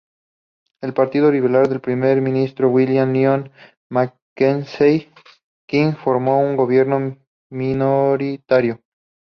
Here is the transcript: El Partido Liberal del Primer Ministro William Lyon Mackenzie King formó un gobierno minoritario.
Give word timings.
El 0.81 0.95
Partido 0.95 1.31
Liberal 1.31 1.69
del 1.69 1.79
Primer 1.79 2.21
Ministro 2.21 2.69
William 2.71 3.13
Lyon 3.13 3.51
Mackenzie 3.91 5.11
King 5.69 5.93
formó 5.93 6.39
un 6.41 6.55
gobierno 6.57 7.15
minoritario. 7.51 8.81